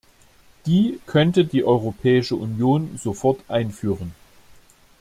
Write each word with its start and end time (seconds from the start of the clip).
Die 0.65 0.99
könnte 1.05 1.45
die 1.45 1.63
Europäische 1.63 2.35
Union 2.35 2.89
sofort 2.97 3.39
einführen. 3.47 4.15